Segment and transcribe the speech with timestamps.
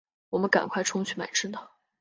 [0.31, 1.69] 我们赶快冲去买吃的